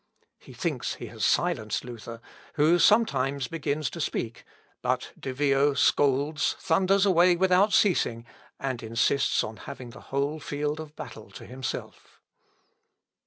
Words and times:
He 0.39 0.51
thinks 0.53 0.95
he 0.95 1.05
has 1.09 1.23
silenced 1.23 1.85
Luther, 1.85 2.21
who 2.55 2.79
sometimes 2.79 3.47
begins 3.47 3.87
to 3.91 4.01
speak, 4.01 4.43
but 4.81 5.11
De 5.19 5.31
Vio 5.31 5.75
scolds, 5.75 6.55
thunders 6.59 7.05
away 7.05 7.35
without 7.35 7.71
ceasing, 7.71 8.25
and 8.59 8.81
insists 8.81 9.43
on 9.43 9.57
having 9.57 9.91
the 9.91 10.01
whole 10.09 10.39
field 10.39 10.79
of 10.79 10.95
battle 10.95 11.29
to 11.29 11.45
himself. 11.45 12.19